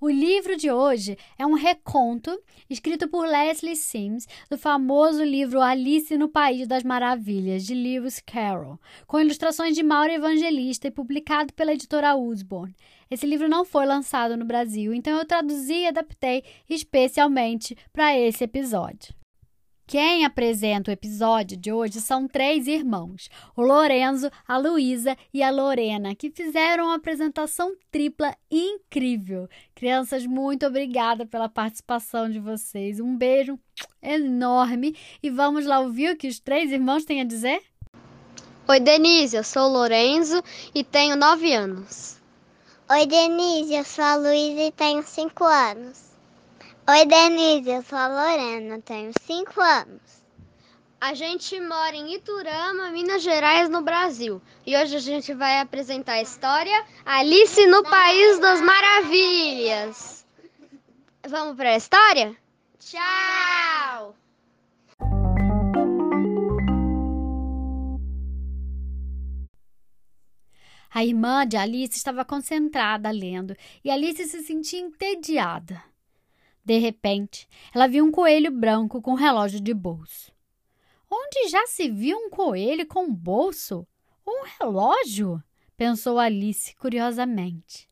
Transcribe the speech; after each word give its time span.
O 0.00 0.08
livro 0.08 0.56
de 0.56 0.70
hoje 0.70 1.18
é 1.36 1.44
um 1.44 1.54
reconto 1.54 2.40
escrito 2.70 3.08
por 3.08 3.26
Leslie 3.26 3.74
Sims 3.74 4.28
do 4.48 4.56
famoso 4.56 5.24
livro 5.24 5.60
Alice 5.60 6.16
no 6.16 6.28
País 6.28 6.68
das 6.68 6.84
Maravilhas, 6.84 7.66
de 7.66 7.74
Lewis 7.74 8.22
Carroll, 8.24 8.78
com 9.08 9.18
ilustrações 9.18 9.74
de 9.74 9.82
Mauro 9.82 10.12
Evangelista 10.12 10.86
e 10.86 10.92
publicado 10.92 11.52
pela 11.52 11.72
editora 11.72 12.14
Usborne. 12.14 12.76
Esse 13.10 13.26
livro 13.26 13.48
não 13.48 13.64
foi 13.64 13.86
lançado 13.86 14.36
no 14.36 14.44
Brasil, 14.44 14.94
então 14.94 15.18
eu 15.18 15.24
traduzi 15.24 15.74
e 15.74 15.88
adaptei 15.88 16.44
especialmente 16.70 17.76
para 17.92 18.16
esse 18.16 18.44
episódio. 18.44 19.17
Quem 19.88 20.22
apresenta 20.22 20.90
o 20.90 20.92
episódio 20.92 21.56
de 21.56 21.72
hoje 21.72 21.98
são 22.02 22.28
três 22.28 22.66
irmãos: 22.66 23.30
o 23.56 23.62
Lorenzo, 23.62 24.30
a 24.46 24.58
Luísa 24.58 25.16
e 25.32 25.42
a 25.42 25.50
Lorena, 25.50 26.14
que 26.14 26.30
fizeram 26.30 26.84
uma 26.84 26.96
apresentação 26.96 27.74
tripla 27.90 28.36
incrível. 28.50 29.48
Crianças, 29.74 30.26
muito 30.26 30.66
obrigada 30.66 31.24
pela 31.24 31.48
participação 31.48 32.28
de 32.28 32.38
vocês. 32.38 33.00
Um 33.00 33.16
beijo 33.16 33.58
enorme 34.02 34.94
e 35.22 35.30
vamos 35.30 35.64
lá 35.64 35.80
ouvir 35.80 36.12
o 36.12 36.16
que 36.18 36.28
os 36.28 36.38
três 36.38 36.70
irmãos 36.70 37.06
têm 37.06 37.22
a 37.22 37.24
dizer? 37.24 37.62
Oi, 38.68 38.80
Denise, 38.80 39.38
eu 39.38 39.42
sou 39.42 39.62
o 39.62 39.72
Lorenzo 39.72 40.44
e 40.74 40.84
tenho 40.84 41.16
nove 41.16 41.50
anos. 41.54 42.20
Oi, 42.90 43.06
Denise, 43.06 43.72
eu 43.72 43.84
sou 43.84 44.04
a 44.04 44.16
Luísa 44.16 44.64
e 44.64 44.70
tenho 44.70 45.02
cinco 45.02 45.44
anos. 45.44 46.07
Oi, 46.90 47.04
Denise, 47.04 47.68
eu 47.68 47.82
sou 47.82 47.98
a 47.98 48.08
Lorena, 48.08 48.80
tenho 48.80 49.12
5 49.20 49.60
anos. 49.60 50.24
A 50.98 51.12
gente 51.12 51.60
mora 51.60 51.94
em 51.94 52.14
Iturama, 52.14 52.90
Minas 52.90 53.22
Gerais, 53.22 53.68
no 53.68 53.82
Brasil. 53.82 54.40
E 54.64 54.74
hoje 54.74 54.96
a 54.96 54.98
gente 54.98 55.34
vai 55.34 55.60
apresentar 55.60 56.14
a 56.14 56.22
história 56.22 56.86
Alice 57.04 57.66
no 57.66 57.82
País 57.82 58.38
das 58.38 58.62
Maravilhas. 58.62 60.26
Vamos 61.28 61.58
para 61.58 61.74
a 61.74 61.76
história? 61.76 62.34
Tchau! 62.78 64.16
A 70.90 71.04
irmã 71.04 71.46
de 71.46 71.58
Alice 71.58 71.98
estava 71.98 72.24
concentrada 72.24 73.10
lendo 73.10 73.54
e 73.84 73.90
Alice 73.90 74.24
se 74.24 74.42
sentia 74.42 74.80
entediada. 74.80 75.86
De 76.68 76.76
repente, 76.76 77.48
ela 77.74 77.86
viu 77.86 78.04
um 78.04 78.10
coelho 78.10 78.50
branco 78.50 79.00
com 79.00 79.12
um 79.12 79.14
relógio 79.14 79.58
de 79.58 79.72
bolso. 79.72 80.30
Onde 81.10 81.48
já 81.48 81.66
se 81.66 81.88
viu 81.88 82.18
um 82.18 82.28
coelho 82.28 82.86
com 82.86 83.04
um 83.04 83.10
bolso? 83.10 83.88
Um 84.26 84.44
relógio? 84.44 85.42
pensou 85.78 86.18
Alice 86.18 86.76
curiosamente. 86.76 87.88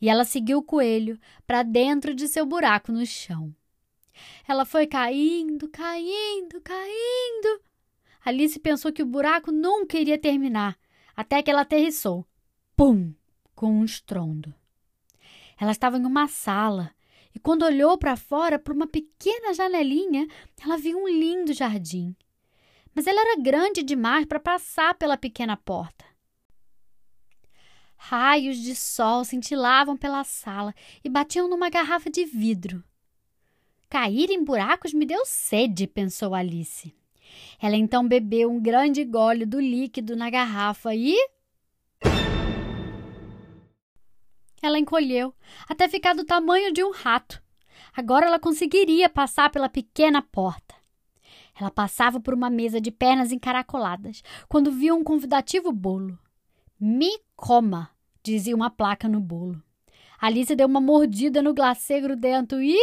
E 0.00 0.08
ela 0.08 0.24
seguiu 0.24 0.58
o 0.58 0.62
coelho 0.62 1.18
para 1.48 1.64
dentro 1.64 2.14
de 2.14 2.28
seu 2.28 2.46
buraco 2.46 2.92
no 2.92 3.04
chão. 3.04 3.52
Ela 4.46 4.64
foi 4.64 4.86
caindo, 4.86 5.68
caindo, 5.68 6.60
caindo. 6.60 7.60
Alice 8.24 8.56
pensou 8.60 8.92
que 8.92 9.02
o 9.02 9.06
buraco 9.06 9.50
nunca 9.50 9.98
iria 9.98 10.16
terminar, 10.16 10.78
até 11.16 11.42
que 11.42 11.50
ela 11.50 11.62
aterrissou. 11.62 12.24
Pum! 12.76 13.12
Com 13.52 13.80
um 13.80 13.84
estrondo. 13.84 14.54
Ela 15.58 15.72
estava 15.72 15.98
em 15.98 16.06
uma 16.06 16.28
sala 16.28 16.94
e 17.34 17.38
quando 17.38 17.64
olhou 17.64 17.96
para 17.96 18.16
fora 18.16 18.58
por 18.58 18.74
uma 18.74 18.86
pequena 18.86 19.54
janelinha, 19.54 20.26
ela 20.62 20.76
viu 20.76 20.98
um 20.98 21.08
lindo 21.08 21.52
jardim. 21.52 22.14
Mas 22.94 23.06
ela 23.06 23.20
era 23.20 23.40
grande 23.40 23.82
demais 23.82 24.26
para 24.26 24.38
passar 24.38 24.94
pela 24.94 25.16
pequena 25.16 25.56
porta. 25.56 26.04
Raios 27.96 28.58
de 28.58 28.74
sol 28.74 29.24
cintilavam 29.24 29.96
pela 29.96 30.24
sala 30.24 30.74
e 31.02 31.08
batiam 31.08 31.48
numa 31.48 31.70
garrafa 31.70 32.10
de 32.10 32.24
vidro. 32.24 32.82
Cair 33.88 34.30
em 34.30 34.42
buracos 34.42 34.92
me 34.92 35.06
deu 35.06 35.24
sede, 35.24 35.86
pensou 35.86 36.34
Alice. 36.34 36.94
Ela 37.60 37.76
então 37.76 38.06
bebeu 38.06 38.50
um 38.50 38.60
grande 38.60 39.04
gole 39.04 39.46
do 39.46 39.60
líquido 39.60 40.16
na 40.16 40.28
garrafa 40.28 40.94
e 40.94 41.16
Ela 44.62 44.78
encolheu, 44.78 45.34
até 45.68 45.88
ficar 45.88 46.14
do 46.14 46.24
tamanho 46.24 46.72
de 46.72 46.84
um 46.84 46.92
rato. 46.92 47.42
Agora 47.92 48.26
ela 48.26 48.38
conseguiria 48.38 49.10
passar 49.10 49.50
pela 49.50 49.68
pequena 49.68 50.22
porta. 50.22 50.76
Ela 51.58 51.70
passava 51.70 52.20
por 52.20 52.32
uma 52.32 52.48
mesa 52.48 52.80
de 52.80 52.92
pernas 52.92 53.32
encaracoladas 53.32 54.22
quando 54.48 54.70
viu 54.70 54.94
um 54.94 55.02
convidativo 55.02 55.72
bolo. 55.72 56.16
Me 56.80 57.10
coma, 57.34 57.90
dizia 58.22 58.54
uma 58.54 58.70
placa 58.70 59.08
no 59.08 59.20
bolo. 59.20 59.60
Alice 60.20 60.54
deu 60.54 60.68
uma 60.68 60.80
mordida 60.80 61.42
no 61.42 61.52
glacê 61.52 62.00
grudento 62.00 62.62
e. 62.62 62.78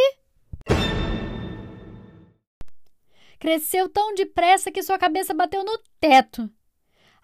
Cresceu 3.39 3.87
tão 3.87 4.13
depressa 4.13 4.69
que 4.69 4.83
sua 4.83 4.99
cabeça 4.99 5.33
bateu 5.33 5.63
no 5.63 5.79
teto. 5.99 6.49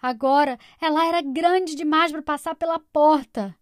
Agora 0.00 0.58
ela 0.80 1.06
era 1.06 1.20
grande 1.20 1.74
demais 1.74 2.10
para 2.10 2.22
passar 2.22 2.54
pela 2.54 2.78
porta. 2.78 3.54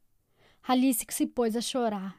Alice 0.66 1.04
se 1.10 1.26
pôs 1.26 1.54
a 1.54 1.60
chorar. 1.60 2.19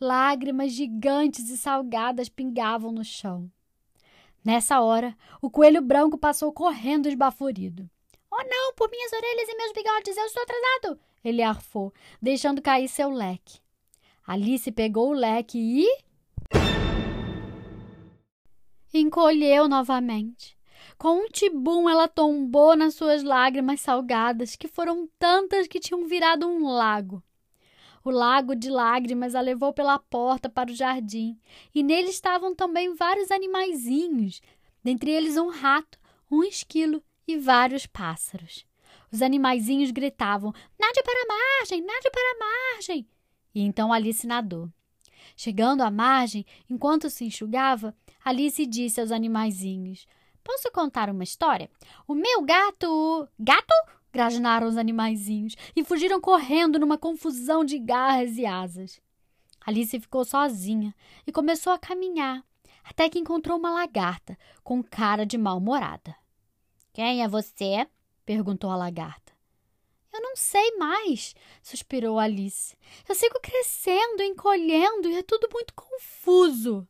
Lágrimas 0.00 0.70
gigantes 0.70 1.50
e 1.50 1.58
salgadas 1.58 2.28
pingavam 2.28 2.92
no 2.92 3.02
chão. 3.02 3.50
Nessa 4.44 4.80
hora, 4.80 5.16
o 5.42 5.50
coelho 5.50 5.82
branco 5.82 6.16
passou 6.16 6.52
correndo 6.52 7.08
esbaforido. 7.08 7.90
Oh 8.30 8.42
não, 8.48 8.72
por 8.74 8.88
minhas 8.88 9.12
orelhas 9.12 9.48
e 9.48 9.56
meus 9.56 9.72
bigodes, 9.72 10.16
eu 10.16 10.26
estou 10.26 10.44
atrasado! 10.44 11.00
Ele 11.24 11.42
arfou, 11.42 11.92
deixando 12.22 12.62
cair 12.62 12.86
seu 12.86 13.10
leque. 13.10 13.58
Alice 14.24 14.70
pegou 14.70 15.10
o 15.10 15.14
leque 15.14 15.58
e. 15.58 16.04
Encolheu 18.94 19.68
novamente. 19.68 20.56
Com 20.96 21.24
um 21.24 21.28
tibum, 21.28 21.88
ela 21.88 22.06
tombou 22.06 22.76
nas 22.76 22.94
suas 22.94 23.24
lágrimas 23.24 23.80
salgadas, 23.80 24.54
que 24.54 24.68
foram 24.68 25.08
tantas 25.18 25.66
que 25.66 25.80
tinham 25.80 26.06
virado 26.06 26.46
um 26.46 26.68
lago. 26.68 27.20
O 28.06 28.10
lago 28.12 28.54
de 28.54 28.70
lágrimas 28.70 29.34
a 29.34 29.40
levou 29.40 29.72
pela 29.72 29.98
porta 29.98 30.48
para 30.48 30.70
o 30.70 30.74
jardim, 30.74 31.36
e 31.74 31.82
nele 31.82 32.08
estavam 32.08 32.54
também 32.54 32.94
vários 32.94 33.32
animaizinhos, 33.32 34.40
dentre 34.80 35.10
eles 35.10 35.36
um 35.36 35.48
rato, 35.48 35.98
um 36.30 36.44
esquilo 36.44 37.02
e 37.26 37.36
vários 37.36 37.84
pássaros. 37.84 38.64
Os 39.10 39.22
animaizinhos 39.22 39.90
gritavam: 39.90 40.52
Nade 40.78 41.02
para 41.02 41.20
a 41.20 41.26
margem, 41.26 41.84
nade 41.84 42.08
para 42.12 42.30
a 42.30 42.74
margem! 42.74 43.08
E 43.52 43.62
então 43.62 43.92
Alice 43.92 44.24
nadou. 44.24 44.70
Chegando 45.36 45.82
à 45.82 45.90
margem, 45.90 46.46
enquanto 46.70 47.10
se 47.10 47.24
enxugava, 47.24 47.92
Alice 48.24 48.64
disse 48.66 49.00
aos 49.00 49.10
animaizinhos: 49.10 50.06
Posso 50.44 50.70
contar 50.70 51.10
uma 51.10 51.24
história? 51.24 51.68
O 52.06 52.14
meu 52.14 52.42
gato. 52.42 53.28
Gato? 53.36 53.74
Grasnaram 54.16 54.66
os 54.66 54.78
animaizinhos 54.78 55.56
e 55.76 55.84
fugiram 55.84 56.18
correndo 56.20 56.78
numa 56.78 56.96
confusão 56.96 57.62
de 57.62 57.78
garras 57.78 58.38
e 58.38 58.46
asas. 58.46 58.98
Alice 59.60 60.00
ficou 60.00 60.24
sozinha 60.24 60.94
e 61.26 61.32
começou 61.32 61.70
a 61.70 61.78
caminhar, 61.78 62.42
até 62.82 63.10
que 63.10 63.18
encontrou 63.18 63.58
uma 63.58 63.70
lagarta 63.70 64.38
com 64.64 64.82
cara 64.82 65.26
de 65.26 65.36
mal-humorada. 65.36 66.16
Quem 66.94 67.22
é 67.22 67.28
você? 67.28 67.86
perguntou 68.24 68.70
a 68.70 68.76
lagarta. 68.76 69.34
Eu 70.14 70.22
não 70.22 70.34
sei 70.34 70.78
mais, 70.78 71.34
suspirou 71.62 72.18
Alice. 72.18 72.74
Eu 73.06 73.14
sigo 73.14 73.38
crescendo, 73.42 74.22
encolhendo 74.22 75.08
e 75.08 75.16
é 75.16 75.22
tudo 75.22 75.46
muito 75.52 75.74
confuso. 75.74 76.88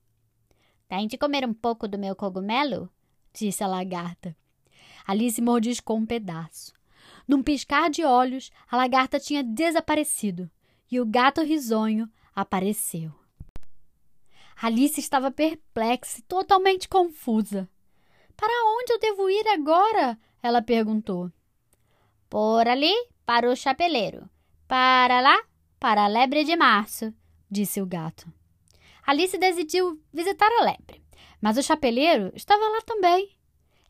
Tente 0.87 1.19
comer 1.19 1.45
um 1.45 1.53
pouco 1.53 1.89
do 1.89 1.99
meu 1.99 2.15
cogumelo? 2.15 2.89
disse 3.35 3.65
a 3.65 3.67
lagarta. 3.67 4.37
Alice 5.05 5.43
mordiscou 5.43 5.97
um 5.97 6.07
pedaço. 6.07 6.76
Num 7.27 7.43
piscar 7.43 7.91
de 7.91 8.05
olhos, 8.05 8.53
a 8.71 8.77
lagarta 8.77 9.19
tinha 9.19 9.43
desaparecido 9.43 10.49
e 10.91 11.01
o 11.01 11.07
gato 11.07 11.43
risonho 11.43 12.09
apareceu. 12.35 13.13
Alice 14.63 15.01
estava 15.01 15.31
perplexa 15.31 16.21
e 16.21 16.23
totalmente 16.23 16.89
confusa. 16.89 17.69
Para 18.37 18.53
onde 18.79 18.93
eu 18.93 18.99
devo 19.01 19.29
ir 19.29 19.47
agora? 19.49 20.17
Ela 20.41 20.63
perguntou. 20.63 21.31
Por 22.31 22.69
ali, 22.69 22.95
para 23.25 23.51
o 23.51 23.57
chapeleiro. 23.57 24.31
Para 24.69 25.21
lá, 25.21 25.43
para 25.81 26.05
a 26.05 26.09
lebre 26.09 26.45
de 26.45 26.55
março, 26.55 27.13
disse 27.51 27.83
o 27.83 27.87
gato. 27.87 28.33
Alice 29.05 29.37
decidiu 29.37 30.01
visitar 30.13 30.51
a 30.59 30.65
lebre, 30.65 31.03
mas 31.41 31.57
o 31.57 31.63
chapeleiro 31.63 32.33
estava 32.35 32.63
lá 32.69 32.83
também. 32.83 33.37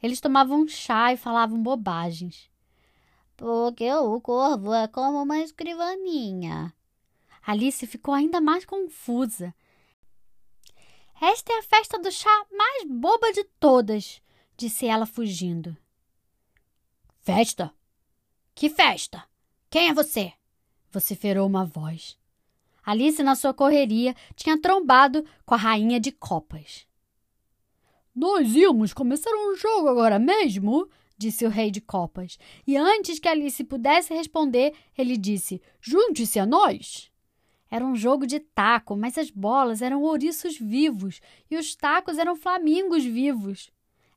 Eles 0.02 0.20
tomavam 0.20 0.66
chá 0.66 1.12
e 1.12 1.16
falavam 1.16 1.62
bobagens 1.62 2.50
porque 3.36 3.92
o 3.92 4.20
corvo 4.20 4.72
é 4.72 4.88
como 4.88 5.22
uma 5.22 5.38
escrivaninha. 5.40 6.74
Alice 7.46 7.86
ficou 7.86 8.14
ainda 8.14 8.40
mais 8.40 8.64
confusa. 8.64 9.54
Esta 11.20 11.52
é 11.52 11.58
a 11.58 11.62
festa 11.62 11.98
do 11.98 12.10
chá 12.10 12.46
mais 12.50 12.84
boba 12.84 13.32
de 13.32 13.44
todas, 13.60 14.20
disse 14.56 14.86
ela 14.86 15.06
fugindo. 15.06 15.76
Festa? 17.20 17.72
Que 18.54 18.68
festa? 18.68 19.24
Quem 19.70 19.88
é 19.88 19.94
você? 19.94 20.32
vociferou 20.90 21.46
uma 21.46 21.64
voz. 21.64 22.18
Alice, 22.84 23.22
na 23.22 23.34
sua 23.34 23.52
correria, 23.52 24.14
tinha 24.34 24.60
trombado 24.60 25.24
com 25.44 25.54
a 25.54 25.58
rainha 25.58 26.00
de 26.00 26.10
copas. 26.10 26.86
Nós 28.14 28.54
íamos 28.54 28.94
começar 28.94 29.30
um 29.30 29.54
jogo 29.56 29.88
agora 29.88 30.18
mesmo? 30.18 30.88
Disse 31.16 31.44
o 31.46 31.48
rei 31.48 31.70
de 31.70 31.80
copas. 31.80 32.38
E 32.66 32.76
antes 32.76 33.18
que 33.18 33.28
Alice 33.28 33.62
pudesse 33.64 34.14
responder, 34.14 34.74
ele 34.96 35.16
disse: 35.16 35.60
Junte-se 35.80 36.38
a 36.38 36.46
nós. 36.46 37.10
Era 37.70 37.84
um 37.84 37.96
jogo 37.96 38.26
de 38.26 38.38
taco, 38.38 38.96
mas 38.96 39.18
as 39.18 39.30
bolas 39.30 39.82
eram 39.82 40.02
ouriços 40.02 40.56
vivos 40.56 41.20
e 41.50 41.56
os 41.56 41.74
tacos 41.74 42.16
eram 42.16 42.36
flamingos 42.36 43.04
vivos. 43.04 43.70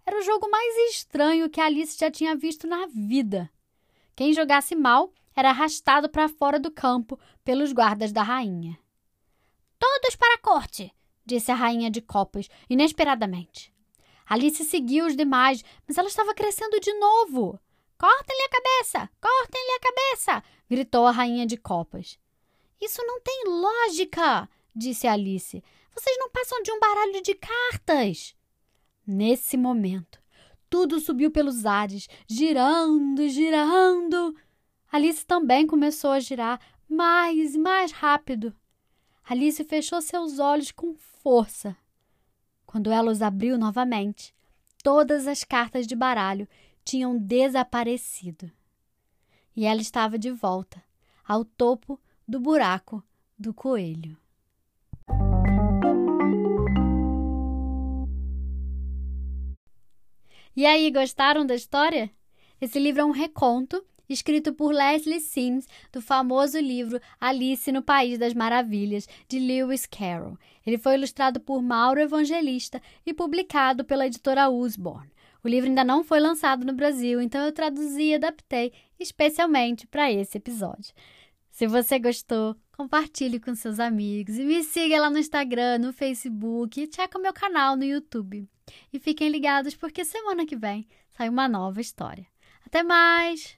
Era 0.06 0.20
o 0.20 0.24
jogo 0.24 0.50
mais 0.50 0.92
estranho 0.92 1.50
que 1.50 1.62
Alice 1.62 1.98
já 1.98 2.12
tinha 2.12 2.36
visto 2.36 2.68
na 2.68 2.86
vida. 2.88 3.50
Quem 4.16 4.34
jogasse 4.34 4.76
mal 4.76 5.12
era 5.36 5.50
arrastado 5.50 6.10
para 6.10 6.28
fora 6.28 6.60
do 6.60 6.72
campo 6.72 7.20
pelos 7.44 7.72
guardas 7.72 8.12
da 8.12 8.22
rainha. 8.22 8.78
Todos 9.80 10.16
para 10.16 10.36
a 10.36 10.40
corte, 10.40 10.94
disse 11.26 11.52
a 11.52 11.56
rainha 11.56 11.90
de 11.90 12.02
copas, 12.02 12.50
inesperadamente. 12.70 13.74
Alice 14.30 14.64
seguiu 14.64 15.08
os 15.08 15.16
demais, 15.16 15.64
mas 15.88 15.98
ela 15.98 16.08
estava 16.08 16.36
crescendo 16.36 16.80
de 16.80 16.94
novo. 16.94 17.60
Cortem-lhe 17.98 18.44
a 18.44 18.50
cabeça! 18.50 19.10
Cortem-lhe 19.20 19.72
a 19.72 19.80
cabeça! 19.80 20.44
gritou 20.70 21.08
a 21.08 21.12
rainha 21.12 21.48
de 21.48 21.58
copas. 21.58 22.20
Isso 22.80 23.04
não 23.08 23.20
tem 23.22 23.44
lógica, 23.48 24.48
disse 24.76 25.08
Alice. 25.08 25.64
Vocês 25.96 26.16
não 26.20 26.30
passam 26.30 26.62
de 26.62 26.72
um 26.72 26.80
baralho 26.80 27.24
de 27.24 27.34
cartas. 27.34 28.36
Nesse 29.06 29.58
momento, 29.58 30.22
tudo 30.70 31.00
subiu 31.00 31.32
pelos 31.32 31.66
ares, 31.66 32.08
girando, 32.28 33.28
girando. 33.28 34.36
Alice 34.92 35.26
também 35.26 35.66
começou 35.66 36.12
a 36.12 36.20
girar 36.20 36.62
mais 36.88 37.56
e 37.56 37.58
mais 37.58 37.92
rápido. 37.92 38.56
Alice 39.24 39.64
fechou 39.64 40.02
seus 40.02 40.38
olhos 40.38 40.72
com 40.72 40.94
força. 40.94 41.76
Quando 42.70 42.92
ela 42.92 43.10
os 43.10 43.24
abriu 43.24 43.58
novamente, 43.58 44.32
todas 44.84 45.26
as 45.26 45.44
cartas 45.44 45.88
de 45.88 45.96
baralho 45.96 46.48
tinham 46.86 47.18
desaparecido. 47.18 48.52
E 49.56 49.66
ela 49.66 49.82
estava 49.82 50.20
de 50.20 50.30
volta, 50.30 50.80
ao 51.28 51.44
topo 51.44 52.00
do 52.28 52.40
buraco 52.40 53.04
do 53.40 53.56
coelho. 53.56 54.16
E 60.56 60.64
aí, 60.64 60.92
gostaram 60.92 61.48
da 61.48 61.56
história? 61.56 62.12
Esse 62.62 62.78
livro 62.78 63.02
é 63.02 63.06
um 63.06 63.10
reconto 63.10 63.84
escrito 64.10 64.54
por 64.54 64.74
Leslie 64.74 65.20
Sims, 65.20 65.68
do 65.92 66.02
famoso 66.02 66.60
livro 66.60 67.00
Alice 67.20 67.72
no 67.72 67.82
País 67.82 68.18
das 68.18 68.34
Maravilhas, 68.34 69.08
de 69.28 69.40
Lewis 69.40 69.86
Carroll. 69.86 70.38
Ele 70.66 70.78
foi 70.78 70.96
ilustrado 70.96 71.40
por 71.40 71.62
Mauro 71.62 72.00
Evangelista 72.00 72.82
e 73.06 73.14
publicado 73.14 73.86
pela 73.86 74.08
editora 74.08 74.50
Usborne. 74.50 75.12
O 75.44 75.48
livro 75.48 75.70
ainda 75.70 75.84
não 75.84 76.04
foi 76.04 76.20
lançado 76.20 76.66
no 76.66 76.74
Brasil, 76.74 77.22
então 77.22 77.46
eu 77.46 77.52
traduzi 77.52 78.04
e 78.04 78.16
adaptei 78.16 78.74
especialmente 79.00 79.88
para 79.88 80.12
esse 80.12 80.38
episódio. 80.38 80.94
Se 81.50 81.68
você 81.68 82.00
gostou, 82.00 82.56
compartilhe 82.72 83.40
com 83.40 83.54
seus 83.56 83.80
amigos 83.80 84.38
e 84.38 84.44
me 84.44 84.64
siga 84.64 85.00
lá 85.00 85.10
no 85.10 85.18
Instagram, 85.18 85.80
no 85.80 85.94
Facebook 85.94 86.82
e 86.82 86.90
checa 86.94 87.18
o 87.18 87.22
meu 87.22 87.34
canal 87.34 87.76
no 87.76 87.84
YouTube. 87.84 88.48
E 88.94 89.00
fiquem 89.00 89.30
ligados 89.30 89.76
porque 89.76 90.06
semana 90.06 90.46
que 90.46 90.56
vem 90.56 90.88
sai 91.18 91.28
uma 91.28 91.48
nova 91.48 91.82
história. 91.82 92.26
Até 92.70 92.84
mais! 92.84 93.58